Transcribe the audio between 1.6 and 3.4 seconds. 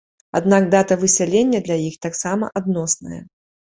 для іх таксама адносная.